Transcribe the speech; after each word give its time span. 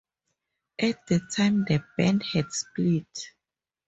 At 0.79 1.05
the 1.05 1.19
time 1.31 1.63
the 1.67 1.83
band 1.95 2.23
had 2.33 2.51
split. 2.53 3.05